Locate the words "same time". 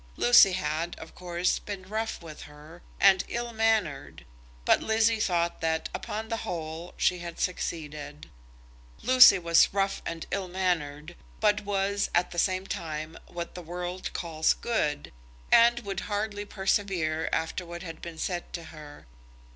12.39-13.15